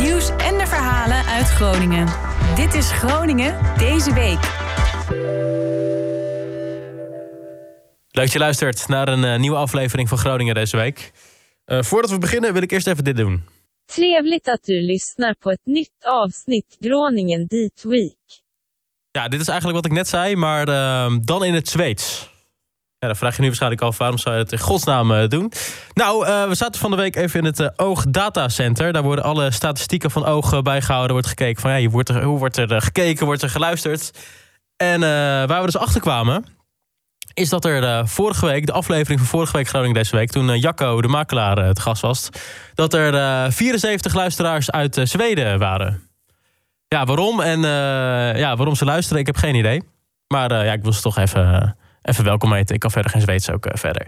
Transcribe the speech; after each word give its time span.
nieuws 0.00 0.28
en 0.28 0.58
de 0.58 0.66
verhalen 0.66 1.24
uit 1.24 1.46
Groningen. 1.46 2.08
Dit 2.56 2.74
is 2.74 2.90
Groningen 2.90 3.76
deze 3.78 4.14
week. 4.14 4.40
Leuk 8.10 8.24
dat 8.24 8.32
je 8.32 8.38
luistert 8.38 8.88
naar 8.88 9.08
een 9.08 9.24
uh, 9.24 9.38
nieuwe 9.38 9.56
aflevering 9.56 10.08
van 10.08 10.18
Groningen 10.18 10.54
deze 10.54 10.76
week. 10.76 11.12
Uh, 11.66 11.82
voordat 11.82 12.10
we 12.10 12.18
beginnen 12.18 12.52
wil 12.52 12.62
ik 12.62 12.70
eerst 12.70 12.86
even 12.86 13.04
dit 13.04 13.16
doen. 13.16 13.44
Trevligt 13.84 14.48
att 14.48 14.64
du 14.64 14.80
lyssnar 14.80 15.34
på 15.38 15.50
ett 15.50 15.60
nytt 15.64 16.04
avsnitt 16.04 16.76
Groningen 16.80 17.46
dit 17.46 17.82
week. 17.82 18.42
Ja, 19.10 19.28
dit 19.28 19.40
is 19.40 19.48
eigenlijk 19.48 19.76
wat 19.82 19.86
ik 19.86 19.96
net 19.96 20.08
zei, 20.08 20.36
maar 20.36 20.68
uh, 20.68 21.16
dan 21.22 21.44
in 21.44 21.54
het 21.54 21.68
Zweeds. 21.68 22.30
Ja, 23.00 23.06
dan 23.06 23.16
vraag 23.16 23.34
je 23.34 23.40
nu 23.40 23.46
waarschijnlijk 23.46 23.82
af, 23.82 23.98
waarom 23.98 24.18
zou 24.18 24.34
je 24.34 24.42
het 24.42 24.52
in 24.52 24.58
godsnaam 24.58 25.10
uh, 25.10 25.28
doen? 25.28 25.52
Nou, 25.94 26.26
uh, 26.26 26.48
we 26.48 26.54
zaten 26.54 26.80
van 26.80 26.90
de 26.90 26.96
week 26.96 27.16
even 27.16 27.38
in 27.38 27.44
het 27.44 27.60
uh, 27.60 27.68
Oog 27.76 28.04
Data 28.08 28.48
Center. 28.48 28.92
Daar 28.92 29.02
worden 29.02 29.24
alle 29.24 29.50
statistieken 29.50 30.10
van 30.10 30.24
Oog 30.24 30.62
bijgehouden. 30.62 31.12
wordt 31.12 31.26
gekeken 31.26 31.62
van, 31.62 31.80
ja, 31.80 31.88
wordt 31.88 32.08
er, 32.08 32.22
hoe 32.22 32.38
wordt 32.38 32.56
er 32.56 32.82
gekeken, 32.82 33.26
wordt 33.26 33.42
er 33.42 33.50
geluisterd? 33.50 34.10
En 34.76 35.00
waar 35.46 35.60
we 35.60 35.64
dus 35.64 35.76
achter 35.76 36.00
kwamen, 36.00 36.44
is 37.34 37.48
dat 37.48 37.64
er 37.64 38.08
vorige 38.08 38.46
week, 38.46 38.66
de 38.66 38.72
aflevering 38.72 39.20
van 39.20 39.28
vorige 39.28 39.56
week 39.56 39.68
Groningen 39.68 39.94
deze 39.94 40.16
week... 40.16 40.30
toen 40.30 40.58
Jacco, 40.58 41.00
de 41.00 41.08
makelaar, 41.08 41.56
het 41.58 41.80
gast 41.80 42.02
was... 42.02 42.28
dat 42.74 42.94
er 42.94 43.52
74 43.52 44.14
luisteraars 44.14 44.70
uit 44.70 45.00
Zweden 45.02 45.58
waren. 45.58 46.02
Ja, 46.88 47.04
waarom? 47.04 47.40
En 47.40 47.60
ja, 48.36 48.56
waarom 48.56 48.74
ze 48.74 48.84
luisteren, 48.84 49.20
ik 49.20 49.26
heb 49.26 49.36
geen 49.36 49.54
idee. 49.54 49.82
Maar 50.26 50.64
ja, 50.64 50.72
ik 50.72 50.82
wil 50.82 50.92
ze 50.92 51.00
toch 51.02 51.18
even 51.18 51.76
even 52.02 52.24
welkom 52.24 52.52
heten. 52.52 52.74
Ik 52.74 52.80
kan 52.80 52.90
verder 52.90 53.10
geen 53.10 53.20
Zweeds 53.20 53.50
ook 53.50 53.66
uh, 53.66 53.72
verder. 53.74 54.06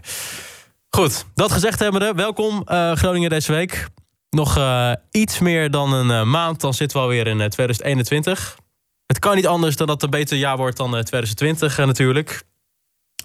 Goed, 0.88 1.26
dat 1.34 1.52
gezegd 1.52 1.78
hebbende, 1.78 2.14
welkom 2.14 2.64
uh, 2.66 2.92
Groningen 2.92 3.30
deze 3.30 3.52
week. 3.52 3.88
Nog 4.30 4.58
uh, 4.58 4.92
iets 5.10 5.38
meer 5.38 5.70
dan 5.70 5.92
een 5.92 6.30
maand, 6.30 6.60
dan 6.60 6.74
zitten 6.74 6.96
we 6.96 7.02
alweer 7.02 7.26
in 7.26 7.36
2021. 7.36 8.56
Het 9.06 9.18
kan 9.18 9.34
niet 9.34 9.46
anders 9.46 9.76
dan 9.76 9.86
dat 9.86 10.02
het 10.02 10.04
een 10.04 10.20
beter 10.20 10.36
jaar 10.36 10.56
wordt 10.56 10.76
dan 10.76 10.90
2020 10.90 11.76
natuurlijk. 11.76 12.42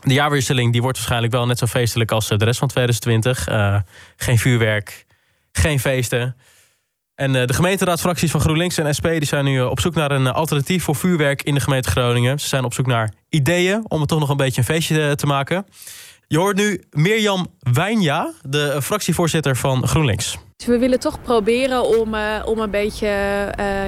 De 0.01 0.13
jaarwisseling 0.13 0.71
die 0.71 0.81
wordt 0.81 0.97
waarschijnlijk 0.97 1.33
wel 1.33 1.45
net 1.45 1.57
zo 1.57 1.65
feestelijk 1.65 2.11
als 2.11 2.27
de 2.27 2.35
rest 2.35 2.59
van 2.59 2.67
2020. 2.67 3.47
geen 4.15 4.39
vuurwerk, 4.39 5.05
geen 5.51 5.79
feesten. 5.79 6.35
En 7.17 7.31
de 7.31 7.53
gemeenteraadsfracties 7.53 8.31
van 8.31 8.39
GroenLinks 8.41 8.77
en 8.77 8.95
SP 8.97 9.07
die 9.07 9.25
zijn 9.25 9.45
nu 9.45 9.61
op 9.61 9.79
zoek 9.79 9.95
naar 9.95 10.11
een 10.11 10.27
alternatief 10.27 10.83
voor 10.83 10.95
vuurwerk 10.95 11.43
in 11.43 11.53
de 11.53 11.59
gemeente 11.59 11.89
Groningen. 11.89 12.39
Ze 12.39 12.47
zijn 12.47 12.63
op 12.63 12.73
zoek 12.73 12.85
naar 12.85 13.13
ideeën 13.29 13.85
om 13.87 13.99
het 13.99 14.09
toch 14.09 14.19
nog 14.19 14.29
een 14.29 14.37
beetje 14.37 14.57
een 14.57 14.67
feestje 14.67 15.15
te 15.15 15.25
maken. 15.25 15.65
Je 16.27 16.37
hoort 16.37 16.57
nu 16.57 16.83
Mirjam 16.91 17.47
Wijnja, 17.59 18.33
de 18.41 18.81
fractievoorzitter 18.81 19.55
van 19.55 19.87
GroenLinks. 19.87 20.37
We 20.65 20.77
willen 20.77 20.99
toch 20.99 21.21
proberen 21.21 21.99
om, 21.99 22.15
om 22.45 22.59
een 22.59 22.71
beetje 22.71 23.07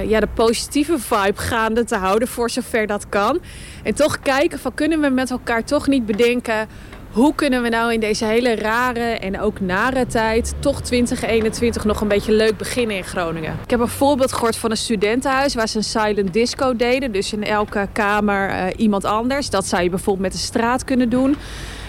ja, 0.06 0.20
de 0.20 0.28
positieve 0.34 0.98
vibe 0.98 1.38
gaande 1.38 1.84
te 1.84 1.96
houden 1.96 2.28
voor 2.28 2.50
zover 2.50 2.86
dat 2.86 3.08
kan. 3.08 3.40
En 3.82 3.94
toch 3.94 4.20
kijken 4.20 4.58
van 4.58 4.74
kunnen 4.74 5.00
we 5.00 5.08
met 5.08 5.30
elkaar 5.30 5.64
toch 5.64 5.86
niet 5.86 6.06
bedenken 6.06 6.68
hoe 7.12 7.34
kunnen 7.34 7.62
we 7.62 7.68
nou 7.68 7.92
in 7.92 8.00
deze 8.00 8.24
hele 8.24 8.54
rare 8.54 9.00
en 9.00 9.40
ook 9.40 9.60
nare 9.60 10.06
tijd 10.06 10.54
toch 10.58 10.80
2021 10.82 11.84
nog 11.84 12.00
een 12.00 12.08
beetje 12.08 12.32
leuk 12.32 12.56
beginnen 12.56 12.96
in 12.96 13.04
Groningen? 13.04 13.58
Ik 13.62 13.70
heb 13.70 13.80
een 13.80 13.88
voorbeeld 13.88 14.32
gehoord 14.32 14.56
van 14.56 14.70
een 14.70 14.76
studentenhuis 14.76 15.54
waar 15.54 15.68
ze 15.68 15.76
een 15.76 15.84
silent 15.84 16.32
disco 16.32 16.76
deden. 16.76 17.12
Dus 17.12 17.32
in 17.32 17.44
elke 17.44 17.88
kamer 17.92 18.50
uh, 18.50 18.64
iemand 18.76 19.04
anders. 19.04 19.50
Dat 19.50 19.66
zou 19.66 19.82
je 19.82 19.90
bijvoorbeeld 19.90 20.24
met 20.24 20.32
de 20.32 20.46
straat 20.46 20.84
kunnen 20.84 21.08
doen. 21.08 21.36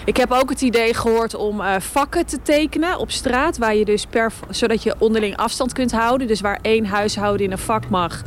Ik 0.04 0.16
heb 0.16 0.30
ook 0.30 0.50
het 0.50 0.60
idee 0.60 0.94
gehoord 0.94 1.34
om 1.34 1.60
uh, 1.60 1.74
vakken 1.78 2.26
te 2.26 2.42
tekenen 2.42 2.98
op 2.98 3.10
straat. 3.10 3.58
Waar 3.58 3.74
je 3.74 3.84
dus 3.84 4.06
per, 4.06 4.32
zodat 4.50 4.82
je 4.82 4.94
onderling 4.98 5.36
afstand 5.36 5.72
kunt 5.72 5.92
houden. 5.92 6.26
Dus 6.26 6.40
waar 6.40 6.58
één 6.62 6.86
huishouden 6.86 7.46
in 7.46 7.52
een 7.52 7.58
vak 7.58 7.88
mag. 7.88 8.22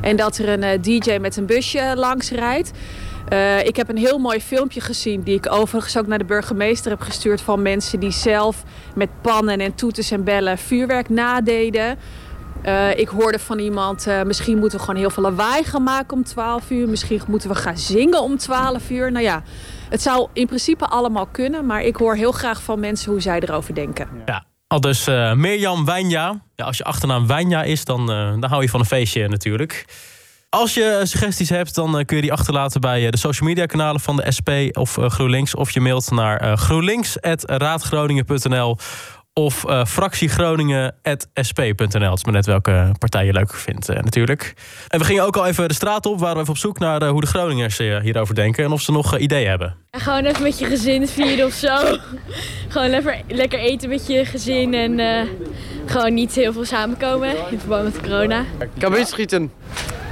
En 0.00 0.16
dat 0.16 0.38
er 0.38 0.48
een 0.48 0.62
uh, 0.62 1.00
DJ 1.00 1.18
met 1.18 1.36
een 1.36 1.46
busje 1.46 1.92
langs 1.96 2.30
rijdt. 2.30 2.70
Uh, 3.32 3.64
ik 3.64 3.76
heb 3.76 3.88
een 3.88 3.96
heel 3.96 4.18
mooi 4.18 4.40
filmpje 4.40 4.80
gezien, 4.80 5.22
die 5.22 5.36
ik 5.36 5.52
overigens 5.52 5.96
ook 5.98 6.06
naar 6.06 6.18
de 6.18 6.24
burgemeester 6.24 6.90
heb 6.90 7.00
gestuurd 7.00 7.40
van 7.40 7.62
mensen 7.62 8.00
die 8.00 8.10
zelf 8.10 8.62
met 8.94 9.08
pannen 9.20 9.60
en 9.60 9.74
toeters 9.74 10.10
en 10.10 10.24
bellen 10.24 10.58
vuurwerk 10.58 11.08
nadeden. 11.08 11.98
Uh, 12.66 12.98
ik 12.98 13.08
hoorde 13.08 13.38
van 13.38 13.58
iemand, 13.58 14.06
uh, 14.06 14.22
misschien 14.22 14.58
moeten 14.58 14.78
we 14.78 14.84
gewoon 14.84 15.00
heel 15.00 15.10
veel 15.10 15.22
lawaai 15.22 15.64
gaan 15.64 15.82
maken 15.82 16.16
om 16.16 16.24
12 16.24 16.70
uur. 16.70 16.88
Misschien 16.88 17.20
moeten 17.26 17.48
we 17.48 17.54
gaan 17.54 17.78
zingen 17.78 18.22
om 18.22 18.38
12 18.38 18.90
uur. 18.90 19.12
Nou 19.12 19.24
ja, 19.24 19.42
het 19.88 20.02
zou 20.02 20.28
in 20.32 20.46
principe 20.46 20.86
allemaal 20.86 21.26
kunnen, 21.26 21.66
maar 21.66 21.82
ik 21.82 21.96
hoor 21.96 22.14
heel 22.14 22.32
graag 22.32 22.62
van 22.62 22.80
mensen 22.80 23.10
hoe 23.12 23.20
zij 23.20 23.40
erover 23.40 23.74
denken. 23.74 24.08
Ja. 24.26 24.44
Al 24.66 24.80
dus 24.80 25.06
Mirjam 25.34 25.84
Wijnja. 25.84 26.40
Ja, 26.54 26.64
als 26.64 26.76
je 26.76 26.84
achternaam 26.84 27.26
Wijnja 27.26 27.62
is, 27.62 27.84
dan, 27.84 28.06
dan 28.06 28.44
hou 28.44 28.62
je 28.62 28.68
van 28.68 28.80
een 28.80 28.86
feestje 28.86 29.28
natuurlijk. 29.28 29.84
Als 30.50 30.74
je 30.74 31.00
suggesties 31.02 31.48
hebt, 31.48 31.74
dan 31.74 31.98
eh, 31.98 32.04
kun 32.04 32.16
je 32.16 32.22
die 32.22 32.32
achterlaten 32.32 32.80
bij 32.80 33.04
eh, 33.04 33.10
de 33.10 33.18
social 33.18 33.48
media 33.48 33.66
kanalen 33.66 34.00
van 34.00 34.16
de 34.16 34.32
SP 34.36 34.48
of 34.72 34.98
eh, 34.98 35.10
GroenLinks. 35.10 35.54
Of 35.54 35.70
je 35.70 35.80
mailt 35.80 36.10
naar 36.10 36.58
groenlinks.raadgroningen.nl 36.58 38.76
of 39.32 39.64
uh, 39.66 39.84
fractiegroningen.sp.nl. 39.84 42.10
Het 42.10 42.18
is 42.18 42.24
maar 42.24 42.34
net 42.34 42.46
welke 42.46 42.92
partij 42.98 43.26
je 43.26 43.32
leuk 43.32 43.54
vindt 43.54 43.88
natuurlijk. 43.88 44.54
En 44.88 44.98
we 44.98 45.04
gingen 45.04 45.24
ook 45.24 45.36
al 45.36 45.46
even 45.46 45.68
de 45.68 45.74
straat 45.74 46.06
op. 46.06 46.18
Waren 46.18 46.34
we 46.34 46.40
even 46.40 46.52
op 46.52 46.58
zoek 46.58 46.78
naar 46.78 47.06
hoe 47.06 47.20
de 47.20 47.26
Groningers 47.26 47.78
hierover 47.78 48.34
denken. 48.34 48.64
En 48.64 48.72
of 48.72 48.80
ze 48.80 48.92
nog 48.92 49.18
ideeën 49.18 49.48
hebben. 49.48 49.76
En 49.90 50.00
gewoon 50.00 50.24
even 50.24 50.42
met 50.42 50.58
je 50.58 50.66
gezin 50.66 51.08
vieren 51.08 51.46
of 51.46 51.52
zo. 51.52 51.78
gewoon 52.68 52.90
lekker, 52.90 53.22
lekker 53.28 53.58
eten 53.58 53.88
met 53.88 54.06
je 54.06 54.24
gezin. 54.24 54.74
En 54.74 55.28
gewoon 55.86 56.14
niet 56.14 56.34
heel 56.34 56.52
veel 56.52 56.64
samenkomen 56.64 57.34
in 57.50 57.58
verband 57.58 57.84
met 57.84 58.00
corona. 58.00 58.44
Kan 58.78 59.06
schieten. 59.06 59.52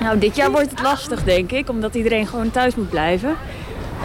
Nou, 0.01 0.19
dit 0.19 0.37
jaar 0.37 0.51
wordt 0.51 0.71
het 0.71 0.83
lastig, 0.83 1.25
denk 1.25 1.53
ik, 1.53 1.69
omdat 1.69 1.95
iedereen 1.95 2.27
gewoon 2.27 2.51
thuis 2.51 2.75
moet 2.75 2.91
blijven. 2.91 3.37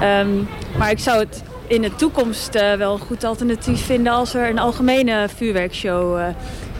Um, 0.03 0.47
maar 0.77 0.91
ik 0.91 0.99
zou 0.99 1.19
het 1.19 1.43
in 1.67 1.81
de 1.81 1.95
toekomst 1.95 2.55
uh, 2.55 2.73
wel 2.73 2.93
een 2.93 2.99
goed 2.99 3.23
alternatief 3.23 3.85
vinden 3.85 4.13
als 4.13 4.33
er 4.33 4.49
een 4.49 4.59
algemene 4.59 5.27
vuurwerkshow 5.35 6.17
uh, 6.17 6.25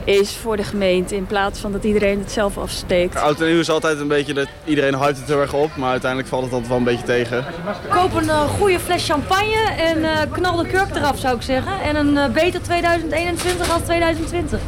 is 0.03 0.35
voor 0.35 0.57
de 0.57 0.63
gemeente. 0.63 1.15
In 1.15 1.25
plaats 1.25 1.59
van 1.59 1.71
dat 1.71 1.83
iedereen 1.83 2.19
het 2.19 2.31
zelf 2.31 2.57
afsteekt. 2.57 3.15
Oud 3.15 3.41
en 3.41 3.47
nieuw 3.47 3.59
is 3.59 3.69
altijd 3.69 3.99
een 3.99 4.07
beetje 4.07 4.33
dat 4.33 4.47
iedereen 4.65 4.95
hypt 4.95 5.17
het 5.17 5.27
heel 5.27 5.41
erg 5.41 5.53
op. 5.53 5.75
Maar 5.75 5.91
uiteindelijk 5.91 6.29
valt 6.29 6.43
het 6.43 6.51
altijd 6.51 6.69
wel 6.69 6.79
een 6.79 6.83
beetje 6.83 7.05
tegen. 7.05 7.45
Koop 7.89 8.13
een 8.13 8.23
uh, 8.23 8.41
goede 8.41 8.79
fles 8.79 9.05
champagne 9.05 9.71
en 9.77 10.29
knal 10.31 10.55
de 10.55 10.67
kurk 10.67 10.95
eraf 10.95 11.19
zou 11.19 11.35
ik 11.35 11.41
zeggen. 11.41 11.81
En 11.81 11.95
een 11.95 12.31
beter 12.31 12.61
2021 12.61 13.71
als 13.71 13.81
2020. 13.81 14.59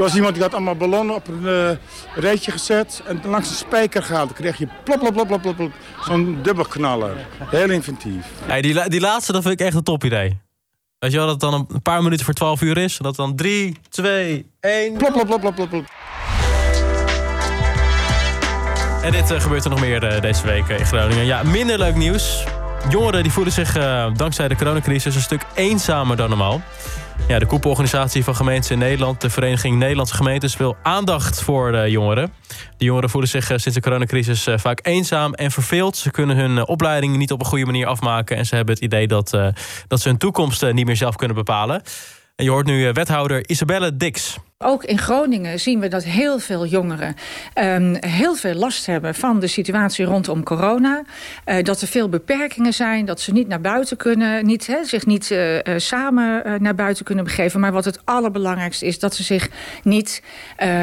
Er 0.00 0.06
was 0.06 0.14
iemand 0.14 0.34
die 0.34 0.42
had 0.42 0.54
allemaal 0.54 0.74
ballonnen 0.74 1.14
op 1.14 1.28
een 1.28 1.42
uh, 1.42 1.70
rijtje 2.14 2.50
gezet 2.50 3.02
en 3.06 3.20
langs 3.24 3.48
een 3.48 3.54
spijker 3.54 4.02
gehaald. 4.02 4.28
Dan 4.28 4.36
kreeg 4.36 4.58
je 4.58 4.68
plop, 4.84 4.98
plop, 4.98 5.12
plop, 5.12 5.26
plop, 5.26 5.42
plop, 5.42 5.56
plop. 5.56 5.72
Zo'n 6.04 6.38
dubbelknaller. 6.42 7.16
Heel 7.38 7.70
inventief. 7.70 8.26
Hey, 8.44 8.60
die, 8.60 8.88
die 8.88 9.00
laatste, 9.00 9.32
dat 9.32 9.42
vind 9.42 9.60
ik 9.60 9.66
echt 9.66 9.76
een 9.76 9.82
top 9.82 10.04
idee. 10.04 10.38
Weet 10.98 11.10
je 11.10 11.16
wel, 11.16 11.26
dat 11.26 11.42
het 11.42 11.50
dan 11.50 11.66
een 11.68 11.82
paar 11.82 12.02
minuten 12.02 12.24
voor 12.24 12.34
12 12.34 12.60
uur 12.60 12.78
is. 12.78 12.96
Dat 12.96 13.16
dan 13.16 13.36
3, 13.36 13.76
2, 13.88 14.46
1... 14.60 14.96
Plop, 14.96 15.12
plop, 15.12 15.26
plop, 15.26 15.40
plop, 15.40 15.54
plop, 15.54 15.68
plop. 15.68 15.84
En 19.02 19.12
dit 19.12 19.30
uh, 19.30 19.40
gebeurt 19.40 19.64
er 19.64 19.70
nog 19.70 19.80
meer 19.80 20.14
uh, 20.14 20.20
deze 20.20 20.46
week 20.46 20.68
in 20.68 20.86
Groningen. 20.86 21.24
Ja, 21.24 21.42
minder 21.42 21.78
leuk 21.78 21.94
nieuws. 21.94 22.44
Jongeren 22.88 23.22
die 23.22 23.32
voelen 23.32 23.52
zich 23.52 23.76
uh, 23.76 24.14
dankzij 24.16 24.48
de 24.48 24.56
coronacrisis 24.56 25.14
een 25.14 25.20
stuk 25.20 25.42
eenzamer 25.54 26.16
dan 26.16 26.28
normaal. 26.28 26.60
Ja, 27.28 27.38
de 27.38 27.46
koepelorganisatie 27.46 28.24
van 28.24 28.36
gemeenten 28.36 28.70
in 28.70 28.78
Nederland, 28.78 29.20
de 29.20 29.30
Vereniging 29.30 29.78
Nederlandse 29.78 30.14
Gemeentes, 30.14 30.56
wil 30.56 30.76
aandacht 30.82 31.42
voor 31.42 31.72
de 31.72 31.90
jongeren. 31.90 32.32
De 32.76 32.84
jongeren 32.84 33.10
voelen 33.10 33.30
zich 33.30 33.50
eh, 33.50 33.58
sinds 33.58 33.78
de 33.78 33.80
coronacrisis 33.80 34.46
eh, 34.46 34.58
vaak 34.58 34.80
eenzaam 34.82 35.34
en 35.34 35.50
verveeld. 35.50 35.96
Ze 35.96 36.10
kunnen 36.10 36.36
hun 36.36 36.58
eh, 36.58 36.62
opleiding 36.66 37.16
niet 37.16 37.32
op 37.32 37.40
een 37.40 37.46
goede 37.46 37.64
manier 37.64 37.86
afmaken 37.86 38.36
en 38.36 38.46
ze 38.46 38.54
hebben 38.54 38.74
het 38.74 38.84
idee 38.84 39.06
dat, 39.06 39.30
dat 39.86 40.00
ze 40.00 40.08
hun 40.08 40.18
toekomst 40.18 40.72
niet 40.72 40.86
meer 40.86 40.96
zelf 40.96 41.16
kunnen 41.16 41.36
bepalen. 41.36 41.82
En 42.36 42.44
je 42.44 42.50
hoort 42.50 42.66
nu 42.66 42.92
wethouder 42.92 43.48
Isabelle 43.48 43.96
Dix. 43.96 44.38
Ook 44.64 44.84
in 44.84 44.98
Groningen 44.98 45.60
zien 45.60 45.80
we 45.80 45.88
dat 45.88 46.04
heel 46.04 46.38
veel 46.38 46.66
jongeren 46.66 47.14
um, 47.54 47.96
heel 48.00 48.34
veel 48.34 48.54
last 48.54 48.86
hebben 48.86 49.14
van 49.14 49.40
de 49.40 49.46
situatie 49.46 50.04
rondom 50.04 50.42
corona. 50.42 51.02
Uh, 51.46 51.62
dat 51.62 51.80
er 51.80 51.88
veel 51.88 52.08
beperkingen 52.08 52.72
zijn, 52.74 53.04
dat 53.04 53.20
ze 53.20 53.32
niet 53.32 53.48
naar 53.48 53.60
buiten 53.60 53.96
kunnen, 53.96 54.46
niet, 54.46 54.78
zich 54.82 55.06
niet 55.06 55.30
uh, 55.30 55.58
samen 55.76 56.42
uh, 56.46 56.54
naar 56.58 56.74
buiten 56.74 57.04
kunnen 57.04 57.24
begeven. 57.24 57.60
Maar 57.60 57.72
wat 57.72 57.84
het 57.84 58.00
allerbelangrijkste 58.04 58.86
is, 58.86 58.98
dat 58.98 59.14
ze 59.14 59.22
zich 59.22 59.48
niet, 59.82 60.22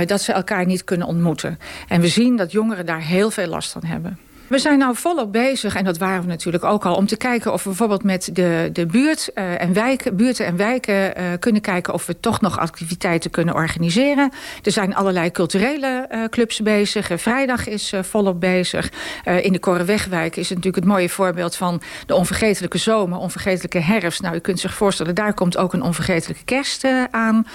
dat 0.05 0.21
ze 0.21 0.33
elkaar 0.33 0.65
niet 0.65 0.83
kunnen 0.83 1.07
ontmoeten. 1.07 1.59
En 1.87 2.01
we 2.01 2.07
zien 2.07 2.35
dat 2.35 2.51
jongeren 2.51 2.85
daar 2.85 3.01
heel 3.01 3.31
veel 3.31 3.47
last 3.47 3.71
van 3.71 3.83
hebben. 3.83 4.26
We 4.47 4.59
zijn 4.59 4.79
nou 4.79 4.95
volop 4.95 5.31
bezig, 5.31 5.75
en 5.75 5.83
dat 5.83 5.97
waren 5.97 6.21
we 6.21 6.27
natuurlijk 6.27 6.63
ook 6.63 6.85
al... 6.85 6.95
om 6.95 7.05
te 7.05 7.17
kijken 7.17 7.53
of 7.53 7.63
we 7.63 7.69
bijvoorbeeld 7.69 8.03
met 8.03 8.29
de, 8.33 8.69
de 8.73 8.85
buurt, 8.85 9.29
uh, 9.35 9.61
en 9.61 9.73
wijken, 9.73 10.15
buurten 10.15 10.45
en 10.45 10.57
wijken... 10.57 10.93
Uh, 10.95 11.25
kunnen 11.39 11.61
kijken 11.61 11.93
of 11.93 12.05
we 12.05 12.19
toch 12.19 12.41
nog 12.41 12.59
activiteiten 12.59 13.31
kunnen 13.31 13.53
organiseren. 13.53 14.31
Er 14.63 14.71
zijn 14.71 14.95
allerlei 14.95 15.31
culturele 15.31 16.07
uh, 16.11 16.23
clubs 16.25 16.61
bezig. 16.61 17.09
vrijdag 17.15 17.67
is 17.67 17.93
volop 18.01 18.39
bezig. 18.39 18.91
in 19.41 19.51
de 19.51 19.59
Korenwegwijk 19.59 20.35
is 20.35 20.49
het 20.49 20.57
natuurlijk 20.57 20.85
het 20.85 20.93
mooie 20.93 21.09
voorbeeld... 21.09 21.55
van 21.55 21.81
de 22.05 22.15
onvergetelijke 22.15 22.77
zomer, 22.77 23.17
onvergetelijke 23.17 23.79
herfst. 23.79 24.21
Nou, 24.21 24.35
u 24.35 24.39
kunt 24.39 24.59
zich 24.59 24.73
voorstellen, 24.73 25.15
daar 25.15 25.33
komt 25.33 25.57
ook 25.57 25.73
een 25.73 25.81
onvergetelijke 25.81 26.43
kerst 26.43 26.87
aan. 27.11 27.47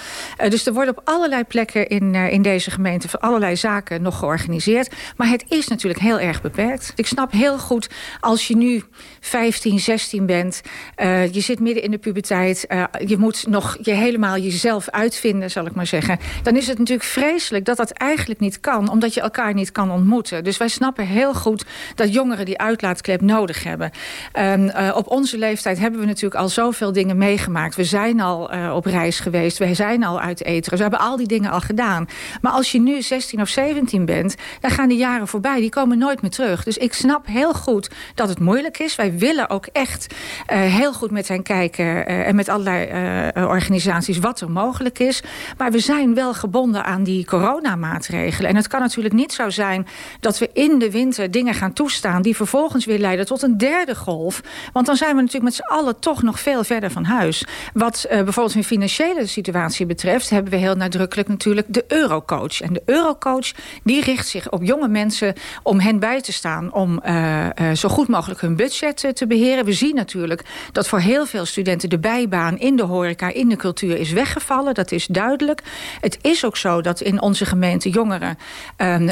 dus 0.49 0.65
er 0.65 0.73
worden 0.73 0.97
op 0.97 1.01
allerlei 1.09 1.43
plekken 1.43 1.87
in, 1.87 2.15
in 2.15 2.41
deze 2.41 2.71
gemeente... 2.71 3.09
van 3.09 3.19
allerlei 3.19 3.55
zaken 3.55 4.01
nog 4.01 4.17
georganiseerd. 4.19 4.95
Maar 5.17 5.27
het 5.27 5.45
is 5.49 5.67
natuurlijk 5.67 6.01
heel 6.01 6.19
erg 6.19 6.41
beperkt. 6.41 6.82
Ik 6.95 7.07
snap 7.07 7.31
heel 7.31 7.57
goed 7.57 7.89
als 8.19 8.47
je 8.47 8.57
nu 8.57 8.83
15, 9.19 9.79
16 9.79 10.25
bent. 10.25 10.61
Uh, 10.97 11.33
je 11.33 11.39
zit 11.39 11.59
midden 11.59 11.83
in 11.83 11.91
de 11.91 11.97
puberteit. 11.97 12.65
Uh, 12.67 12.83
je 13.05 13.17
moet 13.17 13.47
nog 13.47 13.77
je 13.81 13.91
helemaal 13.91 14.37
jezelf 14.37 14.89
uitvinden, 14.89 15.51
zal 15.51 15.65
ik 15.65 15.75
maar 15.75 15.87
zeggen. 15.87 16.19
Dan 16.43 16.55
is 16.55 16.67
het 16.67 16.77
natuurlijk 16.77 17.07
vreselijk 17.07 17.65
dat 17.65 17.77
dat 17.77 17.91
eigenlijk 17.91 18.39
niet 18.39 18.59
kan. 18.59 18.89
Omdat 18.89 19.13
je 19.13 19.21
elkaar 19.21 19.53
niet 19.53 19.71
kan 19.71 19.91
ontmoeten. 19.91 20.43
Dus 20.43 20.57
wij 20.57 20.67
snappen 20.67 21.07
heel 21.07 21.33
goed 21.33 21.65
dat 21.95 22.13
jongeren 22.13 22.45
die 22.45 22.57
uitlaatklep 22.57 23.21
nodig 23.21 23.63
hebben. 23.63 23.91
Uh, 24.37 24.91
op 24.95 25.07
onze 25.07 25.37
leeftijd 25.37 25.79
hebben 25.79 25.99
we 25.99 26.05
natuurlijk 26.05 26.41
al 26.41 26.49
zoveel 26.49 26.91
dingen 26.91 27.17
meegemaakt. 27.17 27.75
We 27.75 27.83
zijn 27.83 28.19
al 28.19 28.49
op 28.75 28.85
reis 28.85 29.19
geweest. 29.19 29.57
We 29.57 29.73
zijn 29.73 30.03
al 30.03 30.19
uit 30.19 30.43
eten. 30.43 30.75
We 30.75 30.81
hebben 30.81 30.99
al 30.99 31.17
die 31.17 31.27
dingen 31.27 31.51
al 31.51 31.61
gedaan. 31.61 32.07
Maar 32.41 32.51
als 32.51 32.71
je 32.71 32.79
nu 32.79 33.01
16 33.01 33.41
of 33.41 33.47
17 33.47 34.05
bent, 34.05 34.35
dan 34.59 34.71
gaan 34.71 34.89
die 34.89 34.97
jaren 34.97 35.27
voorbij. 35.27 35.59
Die 35.59 35.69
komen 35.69 35.97
nooit 35.97 36.21
meer 36.21 36.31
terug. 36.31 36.63
Dus 36.63 36.72
ik 36.77 36.93
snap 36.93 37.27
heel 37.27 37.53
goed 37.53 37.89
dat 38.15 38.29
het 38.29 38.39
moeilijk 38.39 38.79
is. 38.79 38.95
Wij 38.95 39.17
willen 39.17 39.49
ook 39.49 39.65
echt 39.65 40.13
uh, 40.13 40.61
heel 40.61 40.93
goed 40.93 41.11
met 41.11 41.27
hen 41.27 41.43
kijken... 41.43 41.85
Uh, 41.85 42.27
en 42.27 42.35
met 42.35 42.49
allerlei 42.49 43.31
uh, 43.35 43.47
organisaties 43.47 44.19
wat 44.19 44.41
er 44.41 44.51
mogelijk 44.51 44.99
is. 44.99 45.23
Maar 45.57 45.71
we 45.71 45.79
zijn 45.79 46.15
wel 46.15 46.33
gebonden 46.33 46.85
aan 46.85 47.03
die 47.03 47.25
coronamaatregelen. 47.25 48.49
En 48.49 48.55
het 48.55 48.67
kan 48.67 48.79
natuurlijk 48.79 49.15
niet 49.15 49.33
zo 49.33 49.49
zijn 49.49 49.87
dat 50.19 50.37
we 50.37 50.49
in 50.53 50.79
de 50.79 50.91
winter 50.91 51.31
dingen 51.31 51.53
gaan 51.53 51.73
toestaan... 51.73 52.21
die 52.21 52.35
vervolgens 52.35 52.85
weer 52.85 52.99
leiden 52.99 53.25
tot 53.25 53.41
een 53.41 53.57
derde 53.57 53.95
golf. 53.95 54.41
Want 54.73 54.85
dan 54.85 54.95
zijn 54.95 55.15
we 55.15 55.21
natuurlijk 55.21 55.43
met 55.43 55.53
z'n 55.53 55.73
allen 55.73 55.99
toch 55.99 56.23
nog 56.23 56.39
veel 56.39 56.63
verder 56.63 56.91
van 56.91 57.03
huis. 57.03 57.45
Wat 57.73 58.05
bijvoorbeeld 58.09 58.53
hun 58.53 58.63
financiële 58.63 59.27
situatie 59.27 59.85
betreft... 59.85 60.29
hebben 60.29 60.51
we 60.51 60.57
heel 60.57 60.75
nadrukkelijk 60.75 61.27
natuurlijk 61.27 61.67
de 61.69 61.85
eurocoach. 61.87 62.61
En 62.61 62.73
de 62.73 62.81
eurocoach 62.85 63.51
die 63.83 64.01
richt 64.01 64.27
zich 64.27 64.51
op 64.51 64.63
jonge 64.63 64.87
mensen 64.87 65.33
om 65.63 65.79
hen 65.79 65.99
bij 65.99 66.21
te 66.21 66.31
staan 66.31 66.62
om 66.71 67.01
uh, 67.05 67.45
uh, 67.61 67.71
zo 67.73 67.89
goed 67.89 68.07
mogelijk 68.07 68.41
hun 68.41 68.55
budget 68.55 69.03
uh, 69.03 69.11
te 69.11 69.27
beheren. 69.27 69.65
We 69.65 69.73
zien 69.73 69.95
natuurlijk 69.95 70.43
dat 70.71 70.87
voor 70.87 70.99
heel 70.99 71.25
veel 71.25 71.45
studenten 71.45 71.89
de 71.89 71.99
bijbaan 71.99 72.59
in 72.59 72.75
de 72.75 72.83
horeca, 72.83 73.33
in 73.33 73.49
de 73.49 73.55
cultuur 73.55 73.97
is 73.97 74.11
weggevallen. 74.11 74.73
Dat 74.73 74.91
is 74.91 75.05
duidelijk. 75.05 75.61
Het 76.01 76.17
is 76.21 76.45
ook 76.45 76.57
zo 76.57 76.81
dat 76.81 77.01
in 77.01 77.21
onze 77.21 77.45
gemeente 77.45 77.89
jongeren 77.89 78.37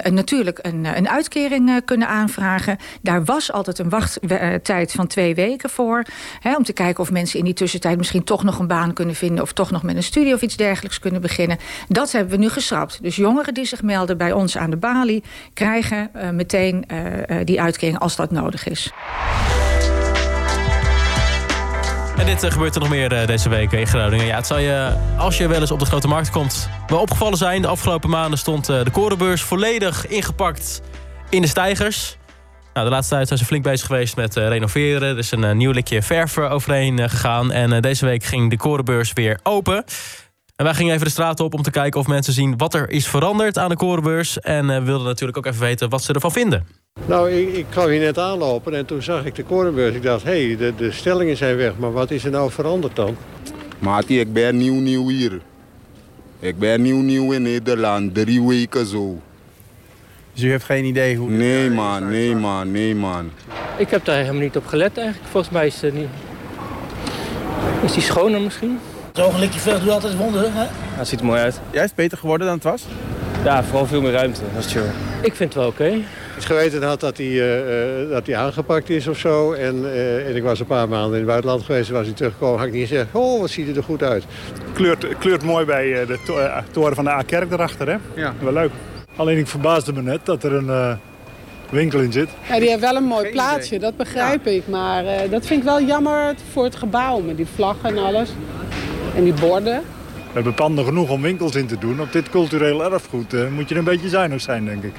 natuurlijk 0.09 0.59
een, 0.61 0.85
een 0.97 1.09
uitkering 1.09 1.81
kunnen 1.85 2.07
aanvragen. 2.07 2.77
Daar 3.01 3.23
was 3.23 3.51
altijd 3.51 3.79
een 3.79 3.89
wachttijd 3.89 4.91
van 4.91 5.07
twee 5.07 5.35
weken 5.35 5.69
voor. 5.69 6.03
Hè, 6.39 6.55
om 6.55 6.63
te 6.63 6.73
kijken 6.73 7.03
of 7.03 7.11
mensen 7.11 7.39
in 7.39 7.45
die 7.45 7.53
tussentijd 7.53 7.97
misschien 7.97 8.23
toch 8.23 8.43
nog 8.43 8.59
een 8.59 8.67
baan 8.67 8.93
kunnen 8.93 9.15
vinden. 9.15 9.43
Of 9.43 9.53
toch 9.53 9.71
nog 9.71 9.83
met 9.83 9.95
een 9.95 10.03
studie 10.03 10.33
of 10.33 10.41
iets 10.41 10.55
dergelijks 10.55 10.99
kunnen 10.99 11.21
beginnen. 11.21 11.57
Dat 11.87 12.11
hebben 12.11 12.31
we 12.31 12.37
nu 12.37 12.49
geschrapt. 12.49 12.99
Dus 13.01 13.15
jongeren 13.15 13.53
die 13.53 13.65
zich 13.65 13.81
melden 13.81 14.17
bij 14.17 14.31
ons 14.31 14.57
aan 14.57 14.69
de 14.69 14.77
balie 14.77 15.23
krijgen 15.53 16.11
meteen 16.33 16.85
die 17.45 17.61
uitkering 17.61 17.99
als 17.99 18.15
dat 18.15 18.31
nodig 18.31 18.67
is. 18.67 18.91
En 22.17 22.25
dit 22.25 22.43
uh, 22.43 22.51
gebeurt 22.51 22.75
er 22.75 22.81
nog 22.81 22.89
meer 22.89 23.13
uh, 23.13 23.27
deze 23.27 23.49
week 23.49 23.71
in 23.71 23.87
Groningen. 23.87 24.25
Ja, 24.25 24.35
het 24.35 24.47
zal 24.47 24.57
je, 24.57 24.93
als 25.17 25.37
je 25.37 25.47
wel 25.47 25.59
eens 25.59 25.71
op 25.71 25.79
de 25.79 25.85
grote 25.85 26.07
markt 26.07 26.29
komt, 26.29 26.69
wel 26.87 26.99
opgevallen 26.99 27.37
zijn. 27.37 27.61
De 27.61 27.67
afgelopen 27.67 28.09
maanden 28.09 28.39
stond 28.39 28.65
de 28.65 28.89
korenbeurs 28.91 29.41
volledig 29.41 30.07
ingepakt 30.07 30.81
in 31.29 31.41
de 31.41 31.47
stijgers. 31.47 32.17
Nou, 32.73 32.85
de 32.85 32.91
laatste 32.91 33.15
tijd 33.15 33.27
zijn 33.27 33.39
ze 33.39 33.45
flink 33.45 33.63
bezig 33.63 33.87
geweest 33.87 34.15
met 34.15 34.35
renoveren. 34.35 35.09
Er 35.09 35.17
is 35.17 35.31
een 35.31 35.57
nieuw 35.57 35.71
likje 35.71 36.01
verf 36.01 36.37
overheen 36.37 37.09
gegaan. 37.09 37.51
En 37.51 37.81
deze 37.81 38.05
week 38.05 38.23
ging 38.23 38.49
de 38.49 38.57
korenbeurs 38.57 39.13
weer 39.13 39.39
open. 39.43 39.83
En 40.61 40.67
wij 40.67 40.75
gingen 40.75 40.93
even 40.93 41.05
de 41.05 41.11
straat 41.11 41.39
op 41.39 41.53
om 41.53 41.61
te 41.61 41.71
kijken 41.71 41.99
of 41.99 42.07
mensen 42.07 42.33
zien 42.33 42.57
wat 42.57 42.73
er 42.73 42.89
is 42.89 43.07
veranderd 43.07 43.57
aan 43.57 43.69
de 43.69 43.75
korenbeurs. 43.75 44.39
En 44.39 44.69
uh, 44.69 44.83
wilden 44.83 45.07
natuurlijk 45.07 45.37
ook 45.37 45.45
even 45.45 45.59
weten 45.59 45.89
wat 45.89 46.03
ze 46.03 46.13
ervan 46.13 46.31
vinden. 46.31 46.67
Nou, 47.05 47.31
ik, 47.31 47.53
ik 47.53 47.65
kwam 47.69 47.89
hier 47.89 47.99
net 47.99 48.17
aanlopen 48.17 48.73
en 48.73 48.85
toen 48.85 49.01
zag 49.01 49.25
ik 49.25 49.35
de 49.35 49.43
korenbeurs. 49.43 49.95
Ik 49.95 50.03
dacht, 50.03 50.23
hé, 50.23 50.47
hey, 50.47 50.57
de, 50.57 50.73
de 50.75 50.91
stellingen 50.91 51.37
zijn 51.37 51.55
weg, 51.55 51.77
maar 51.77 51.91
wat 51.91 52.11
is 52.11 52.23
er 52.23 52.31
nou 52.31 52.51
veranderd 52.51 52.95
dan? 52.95 53.17
Maatje, 53.79 54.19
ik 54.19 54.33
ben 54.33 54.57
nieuw 54.57 54.79
nieuw 54.79 55.07
hier. 55.07 55.41
Ik 56.39 56.59
ben 56.59 56.81
nieuw 56.81 57.01
nieuw 57.01 57.31
in 57.31 57.41
Nederland, 57.41 58.13
drie 58.13 58.43
weken 58.43 58.85
zo. 58.85 59.21
Dus 60.33 60.43
u 60.43 60.49
heeft 60.49 60.65
geen 60.65 60.85
idee 60.85 61.15
hoe... 61.15 61.29
Nee 61.29 61.69
man, 61.69 62.09
nee 62.09 62.35
man, 62.35 62.71
nee 62.71 62.95
man. 62.95 63.31
Ik 63.77 63.89
heb 63.89 64.05
daar 64.05 64.17
helemaal 64.17 64.41
niet 64.41 64.57
op 64.57 64.65
gelet 64.65 64.97
eigenlijk. 64.97 65.29
Volgens 65.31 65.53
mij 65.53 65.67
is 65.67 65.81
het 65.81 65.93
niet... 65.93 66.09
Is 67.83 67.93
die 67.93 68.03
schoner 68.03 68.41
misschien? 68.41 68.79
Zo'n 69.13 69.39
likje 69.39 69.59
verf 69.59 69.79
doet 69.79 69.91
altijd 69.91 70.17
wonderen, 70.17 70.53
hè? 70.53 70.63
Ja, 70.63 70.69
het 70.97 71.07
ziet 71.07 71.19
er 71.19 71.25
mooi 71.25 71.41
uit. 71.41 71.59
Jij 71.71 71.83
is 71.83 71.93
beter 71.93 72.17
geworden 72.17 72.47
dan 72.47 72.55
het 72.55 72.63
was? 72.63 72.85
Ja, 73.43 73.63
vooral 73.63 73.85
veel 73.85 74.01
meer 74.01 74.11
ruimte, 74.11 74.41
dat 74.53 74.65
is 74.65 74.71
sure. 74.71 74.85
Ik 75.21 75.35
vind 75.35 75.53
het 75.53 75.53
wel 75.53 75.67
oké. 75.67 75.83
Okay. 75.83 76.03
Als 76.35 76.45
geweten 76.45 76.83
had 76.83 76.99
dat 76.99 77.17
hij, 77.17 77.27
uh, 77.27 78.09
dat 78.09 78.27
hij 78.27 78.35
aangepakt 78.35 78.89
is 78.89 79.07
of 79.07 79.17
zo. 79.17 79.51
En, 79.51 79.75
uh, 79.75 80.27
en 80.27 80.35
ik 80.35 80.43
was 80.43 80.59
een 80.59 80.65
paar 80.65 80.89
maanden 80.89 81.11
in 81.11 81.17
het 81.17 81.25
buitenland 81.25 81.63
geweest. 81.63 81.89
En 81.89 81.95
was 81.95 82.05
hij 82.05 82.15
teruggekomen, 82.15 82.57
had 82.57 82.67
ik 82.67 82.73
niet 82.73 82.87
gezegd... 82.87 83.07
oh, 83.11 83.39
wat 83.39 83.49
ziet 83.49 83.77
er 83.77 83.83
goed 83.83 84.03
uit. 84.03 84.23
Kleurt, 84.73 85.17
kleurt 85.17 85.43
mooi 85.43 85.65
bij 85.65 86.05
de 86.05 86.19
to 86.25 86.39
toren 86.71 86.95
van 86.95 87.03
de 87.03 87.09
A-kerk 87.09 87.51
erachter, 87.51 87.87
hè? 87.87 87.97
Ja. 88.21 88.33
Wel 88.39 88.53
leuk. 88.53 88.71
Alleen 89.15 89.37
ik 89.37 89.47
verbaasde 89.47 89.93
me 89.93 90.01
net 90.01 90.19
dat 90.23 90.43
er 90.43 90.53
een 90.53 90.65
uh, 90.65 90.93
winkel 91.69 91.99
in 91.99 92.11
zit. 92.11 92.29
Ja, 92.49 92.59
die 92.59 92.69
heeft 92.69 92.81
wel 92.81 92.95
een 92.95 93.03
mooi 93.03 93.29
plaatsje, 93.29 93.79
dat 93.79 93.97
begrijp 93.97 94.45
ja. 94.45 94.51
ik. 94.51 94.67
Maar 94.67 95.03
uh, 95.03 95.11
dat 95.29 95.45
vind 95.45 95.59
ik 95.59 95.65
wel 95.65 95.81
jammer 95.81 96.35
voor 96.51 96.63
het 96.63 96.75
gebouw. 96.75 97.19
Met 97.19 97.37
die 97.37 97.47
vlaggen 97.55 97.89
en 97.89 97.97
alles. 97.97 98.29
En 99.15 99.23
die 99.23 99.33
borden. 99.33 99.83
We 100.13 100.33
hebben 100.33 100.53
panden 100.53 100.85
genoeg 100.85 101.09
om 101.09 101.21
winkels 101.21 101.55
in 101.55 101.67
te 101.67 101.77
doen. 101.77 102.01
Op 102.01 102.11
dit 102.11 102.29
cultureel 102.29 102.83
erfgoed 102.91 103.33
uh, 103.33 103.47
moet 103.47 103.69
je 103.69 103.75
een 103.75 103.83
beetje 103.83 104.09
zuinig 104.09 104.41
zijn, 104.41 104.65
denk 104.65 104.83
ik. 104.83 104.93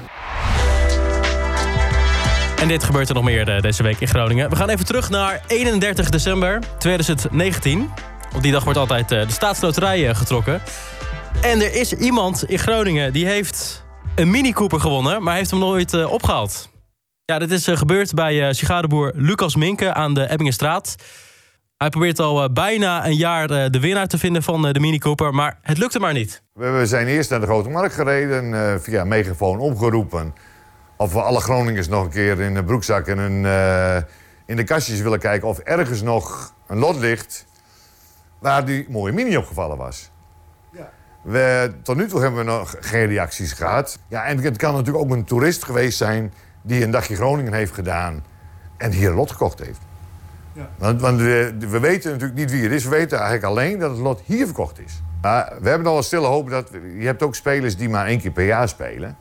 En 2.61 2.67
dit 2.67 2.83
gebeurt 2.83 3.09
er 3.09 3.15
nog 3.15 3.23
meer 3.23 3.61
deze 3.61 3.83
week 3.83 3.99
in 3.99 4.07
Groningen. 4.07 4.49
We 4.49 4.55
gaan 4.55 4.69
even 4.69 4.85
terug 4.85 5.09
naar 5.09 5.41
31 5.47 6.09
december 6.09 6.59
2019. 6.79 7.89
Op 8.35 8.41
die 8.41 8.51
dag 8.51 8.63
wordt 8.63 8.79
altijd 8.79 9.09
de 9.09 9.25
staatsloterij 9.27 10.15
getrokken. 10.15 10.61
En 11.41 11.61
er 11.61 11.75
is 11.75 11.93
iemand 11.93 12.43
in 12.49 12.59
Groningen 12.59 13.13
die 13.13 13.25
heeft 13.25 13.85
een 14.15 14.29
Mini 14.29 14.51
Cooper 14.51 14.79
gewonnen... 14.79 15.23
maar 15.23 15.35
heeft 15.35 15.51
hem 15.51 15.59
nooit 15.59 15.93
uh, 15.93 16.11
opgehaald. 16.11 16.69
Ja, 17.25 17.39
dit 17.39 17.51
is 17.51 17.67
uh, 17.67 17.77
gebeurd 17.77 18.13
bij 18.13 18.47
uh, 18.47 18.53
sigareboer 18.53 19.11
Lucas 19.15 19.55
Minke 19.55 19.93
aan 19.93 20.13
de 20.13 20.29
Ebbingenstraat. 20.29 20.95
Hij 21.83 21.91
probeert 21.91 22.19
al 22.19 22.53
bijna 22.53 23.05
een 23.05 23.15
jaar 23.15 23.47
de 23.47 23.79
winnaar 23.79 24.07
te 24.07 24.17
vinden 24.17 24.43
van 24.43 24.61
de 24.61 24.79
Mini 24.79 24.97
Cooper... 24.97 25.33
maar 25.33 25.57
het 25.61 25.77
lukte 25.77 25.99
maar 25.99 26.13
niet. 26.13 26.43
We 26.53 26.81
zijn 26.85 27.07
eerst 27.07 27.29
naar 27.29 27.39
de 27.39 27.45
Grote 27.45 27.69
Markt 27.69 27.93
gereden, 27.93 28.81
via 28.81 29.03
megafoon 29.03 29.59
opgeroepen... 29.59 30.33
of 30.97 31.13
we 31.13 31.21
alle 31.21 31.39
Groningers 31.39 31.87
nog 31.87 32.03
een 32.03 32.09
keer 32.09 32.41
in 32.41 32.53
de 32.53 32.63
broekzak 32.63 33.07
en 33.07 33.17
een, 33.17 33.45
in 34.45 34.55
de 34.55 34.63
kastjes 34.63 35.01
willen 35.01 35.19
kijken... 35.19 35.47
of 35.47 35.59
ergens 35.59 36.01
nog 36.01 36.53
een 36.67 36.77
lot 36.77 36.95
ligt 36.95 37.45
waar 38.39 38.65
die 38.65 38.85
mooie 38.89 39.13
Mini 39.13 39.37
opgevallen 39.37 39.77
was. 39.77 40.11
We, 41.21 41.73
tot 41.83 41.95
nu 41.95 42.07
toe 42.07 42.21
hebben 42.21 42.39
we 42.39 42.51
nog 42.51 42.75
geen 42.79 43.05
reacties 43.05 43.51
gehad. 43.51 43.99
Ja, 44.07 44.25
en 44.25 44.43
het 44.43 44.57
kan 44.57 44.73
natuurlijk 44.73 45.03
ook 45.03 45.11
een 45.11 45.25
toerist 45.25 45.63
geweest 45.63 45.97
zijn... 45.97 46.33
die 46.61 46.83
een 46.83 46.91
dagje 46.91 47.15
Groningen 47.15 47.53
heeft 47.53 47.73
gedaan 47.73 48.23
en 48.77 48.91
hier 48.91 49.09
een 49.09 49.15
lot 49.15 49.31
gekocht 49.31 49.59
heeft. 49.59 49.79
Ja. 50.53 50.69
Want, 50.77 51.01
want 51.01 51.19
we, 51.19 51.55
we, 51.59 51.79
weten 51.79 52.11
natuurlijk 52.11 52.39
niet 52.39 52.51
wie 52.51 52.63
het 52.63 52.71
is. 52.71 52.83
We 52.83 52.89
weten 52.89 53.17
eigenlijk 53.17 53.45
alleen 53.45 53.79
dat 53.79 53.91
het 53.91 53.99
lot 53.99 54.21
hier 54.25 54.45
verkocht 54.45 54.79
is. 54.79 55.01
Maar 55.21 55.53
we 55.61 55.67
hebben 55.67 55.83
nog 55.83 55.93
wel 55.93 56.03
stille 56.03 56.27
hoop 56.27 56.49
dat... 56.49 56.69
Je 56.97 57.05
hebt 57.05 57.23
ook 57.23 57.35
spelers 57.35 57.77
die 57.77 57.89
maar 57.89 58.05
één 58.05 58.19
keer 58.19 58.31
per 58.31 58.45
jaar 58.45 58.69
spelen. 58.69 59.17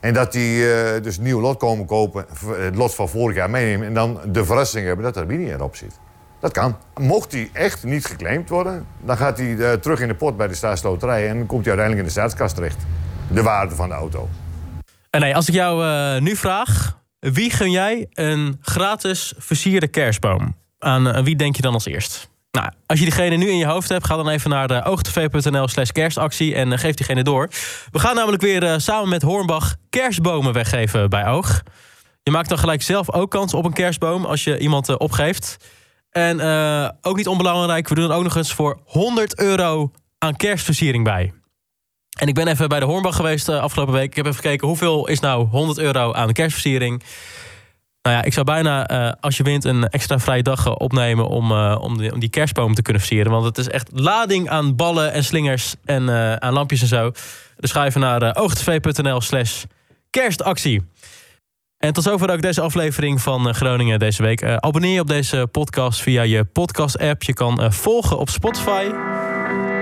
En 0.00 0.14
dat 0.14 0.32
die 0.32 0.56
uh, 0.56 1.02
dus 1.02 1.16
een 1.16 1.22
nieuw 1.22 1.40
lot 1.40 1.58
komen 1.58 1.86
kopen, 1.86 2.26
het 2.48 2.76
lot 2.76 2.94
van 2.94 3.08
vorig 3.08 3.36
jaar 3.36 3.50
meenemen... 3.50 3.86
en 3.86 3.94
dan 3.94 4.20
de 4.26 4.44
verrassing 4.44 4.86
hebben 4.86 5.04
dat 5.04 5.16
er 5.16 5.26
Mini 5.26 5.52
erop 5.52 5.76
zit. 5.76 5.98
Dat 6.40 6.52
kan. 6.52 6.76
Mocht 7.00 7.32
hij 7.32 7.50
echt 7.52 7.84
niet 7.84 8.04
geclaimd 8.04 8.48
worden, 8.48 8.86
dan 9.00 9.16
gaat 9.16 9.38
hij 9.38 9.46
uh, 9.46 9.72
terug 9.72 10.00
in 10.00 10.08
de 10.08 10.14
pot 10.14 10.36
bij 10.36 10.48
de 10.48 10.54
staatsloterij 10.54 11.28
en 11.28 11.36
dan 11.36 11.46
komt 11.46 11.64
hij 11.64 11.76
uiteindelijk 11.76 11.98
in 11.98 12.14
de 12.14 12.20
staatskast 12.20 12.54
terecht. 12.54 12.86
De 13.30 13.42
waarde 13.42 13.74
van 13.74 13.88
de 13.88 13.94
auto. 13.94 14.28
En 15.10 15.20
nee, 15.20 15.34
als 15.34 15.48
ik 15.48 15.54
jou 15.54 15.84
uh, 15.84 16.20
nu 16.20 16.36
vraag, 16.36 16.98
wie 17.18 17.50
gun 17.50 17.70
jij 17.70 18.06
een 18.10 18.58
gratis 18.60 19.32
versierde 19.38 19.88
kerstboom? 19.88 20.56
Aan 20.78 21.06
uh, 21.06 21.18
wie 21.18 21.36
denk 21.36 21.56
je 21.56 21.62
dan 21.62 21.72
als 21.72 21.86
eerst? 21.86 22.30
Nou, 22.50 22.70
als 22.86 22.98
je 22.98 23.04
diegene 23.04 23.36
nu 23.36 23.48
in 23.48 23.56
je 23.56 23.66
hoofd 23.66 23.88
hebt, 23.88 24.06
ga 24.06 24.16
dan 24.16 24.28
even 24.28 24.50
naar 24.50 24.68
de 24.68 24.84
oogtv.nl 24.84 25.68
slash 25.68 25.90
kerstactie 25.90 26.54
en 26.54 26.78
geef 26.78 26.94
diegene 26.94 27.22
door. 27.22 27.48
We 27.90 27.98
gaan 27.98 28.14
namelijk 28.14 28.42
weer 28.42 28.80
samen 28.80 29.08
met 29.08 29.22
Hornbach 29.22 29.76
kerstbomen 29.90 30.52
weggeven 30.52 31.10
bij 31.10 31.26
Oog. 31.26 31.62
Je 32.28 32.34
maakt 32.34 32.48
dan 32.48 32.58
gelijk 32.58 32.82
zelf 32.82 33.12
ook 33.12 33.30
kans 33.30 33.54
op 33.54 33.64
een 33.64 33.72
kerstboom 33.72 34.24
als 34.24 34.44
je 34.44 34.58
iemand 34.58 34.88
eh, 34.88 34.94
opgeeft. 34.98 35.56
En 36.10 36.40
eh, 36.40 36.88
ook 37.00 37.16
niet 37.16 37.26
onbelangrijk, 37.26 37.88
we 37.88 37.94
doen 37.94 38.10
er 38.10 38.16
ook 38.16 38.22
nog 38.22 38.36
eens 38.36 38.52
voor 38.52 38.80
100 38.84 39.38
euro 39.38 39.90
aan 40.18 40.36
kerstversiering 40.36 41.04
bij. 41.04 41.32
En 42.18 42.28
ik 42.28 42.34
ben 42.34 42.48
even 42.48 42.68
bij 42.68 42.80
de 42.80 42.86
Hornbach 42.86 43.16
geweest 43.16 43.48
uh, 43.48 43.60
afgelopen 43.60 43.94
week. 43.94 44.10
Ik 44.10 44.16
heb 44.16 44.26
even 44.26 44.42
gekeken 44.42 44.66
hoeveel 44.66 45.08
is 45.08 45.20
nou 45.20 45.46
100 45.46 45.78
euro 45.78 46.12
aan 46.12 46.32
kerstversiering. 46.32 47.02
Nou 48.02 48.16
ja, 48.16 48.22
ik 48.22 48.32
zou 48.32 48.46
bijna 48.46 48.90
uh, 48.90 49.12
als 49.20 49.36
je 49.36 49.42
wint 49.42 49.64
een 49.64 49.88
extra 49.88 50.18
vrije 50.18 50.42
dag 50.42 50.76
opnemen 50.76 51.28
om, 51.28 51.52
om, 51.52 51.98
die, 51.98 52.12
om, 52.12 52.20
die, 52.20 52.28
kerstboom 52.28 52.74
te 52.74 52.82
kunnen 52.82 53.02
versieren. 53.02 53.32
Want 53.32 53.44
het 53.44 53.58
is 53.58 53.68
echt 53.68 53.90
lading 53.92 54.48
aan 54.48 54.76
ballen 54.76 55.12
en 55.12 55.24
slingers 55.24 55.74
en 55.84 56.10
aan 56.40 56.52
lampjes 56.52 56.80
en 56.80 56.86
zo. 56.86 57.10
Dus 57.56 57.72
ga 57.72 57.86
even 57.86 58.00
naar 58.00 58.36
oogtv.nl 58.36 59.20
slash 59.20 59.64
kerstactie. 60.10 60.88
En 61.78 61.92
tot 61.92 62.04
zover 62.04 62.30
ook 62.30 62.42
deze 62.42 62.60
aflevering 62.60 63.20
van 63.20 63.54
Groningen 63.54 63.98
deze 63.98 64.22
week. 64.22 64.44
abonneer 64.44 64.92
je 64.92 65.00
op 65.00 65.08
deze 65.08 65.48
podcast 65.50 66.00
via 66.00 66.22
je 66.22 66.44
podcast-app. 66.44 67.22
Je 67.22 67.32
kan 67.32 67.72
volgen 67.72 68.18
op 68.18 68.28
Spotify. 68.28 69.07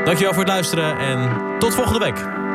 Dankjewel 0.07 0.33
voor 0.35 0.43
het 0.43 0.53
luisteren 0.53 0.99
en 0.99 1.31
tot 1.59 1.75
volgende 1.75 1.99
week. 1.99 2.46